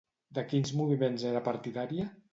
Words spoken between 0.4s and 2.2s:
quins moviments era partidària?